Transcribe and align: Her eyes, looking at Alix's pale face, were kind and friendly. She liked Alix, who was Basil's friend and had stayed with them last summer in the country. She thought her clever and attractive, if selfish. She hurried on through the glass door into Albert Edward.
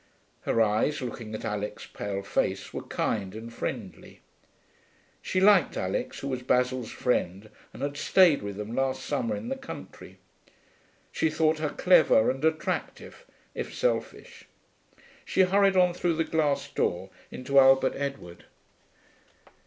Her 0.45 0.59
eyes, 0.63 0.99
looking 0.99 1.35
at 1.35 1.45
Alix's 1.45 1.87
pale 1.87 2.23
face, 2.23 2.73
were 2.73 2.81
kind 2.81 3.35
and 3.35 3.53
friendly. 3.53 4.21
She 5.21 5.39
liked 5.39 5.77
Alix, 5.77 6.21
who 6.21 6.27
was 6.29 6.41
Basil's 6.41 6.89
friend 6.89 7.51
and 7.71 7.83
had 7.83 7.97
stayed 7.97 8.41
with 8.41 8.55
them 8.57 8.73
last 8.73 9.05
summer 9.05 9.35
in 9.35 9.49
the 9.49 9.55
country. 9.55 10.17
She 11.11 11.29
thought 11.29 11.59
her 11.59 11.69
clever 11.69 12.31
and 12.31 12.43
attractive, 12.43 13.27
if 13.53 13.75
selfish. 13.75 14.45
She 15.23 15.41
hurried 15.41 15.77
on 15.77 15.93
through 15.93 16.15
the 16.15 16.23
glass 16.23 16.67
door 16.67 17.11
into 17.29 17.59
Albert 17.59 17.93
Edward. 17.95 18.45